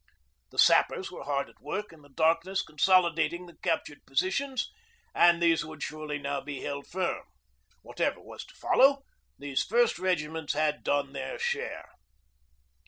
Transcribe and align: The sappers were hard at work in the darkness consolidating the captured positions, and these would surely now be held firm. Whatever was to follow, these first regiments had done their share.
The 0.49 0.57
sappers 0.57 1.11
were 1.11 1.25
hard 1.25 1.47
at 1.47 1.61
work 1.61 1.93
in 1.93 2.01
the 2.01 2.09
darkness 2.09 2.63
consolidating 2.63 3.45
the 3.45 3.57
captured 3.61 4.03
positions, 4.03 4.71
and 5.13 5.39
these 5.43 5.63
would 5.63 5.83
surely 5.83 6.17
now 6.17 6.41
be 6.41 6.61
held 6.61 6.87
firm. 6.87 7.23
Whatever 7.83 8.19
was 8.19 8.43
to 8.45 8.55
follow, 8.55 9.03
these 9.37 9.61
first 9.63 9.99
regiments 9.99 10.53
had 10.53 10.83
done 10.83 11.13
their 11.13 11.37
share. 11.37 11.89